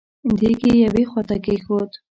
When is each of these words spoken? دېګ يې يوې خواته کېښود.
دېګ 0.39 0.61
يې 0.69 0.73
يوې 0.85 1.03
خواته 1.11 1.37
کېښود. 1.45 1.91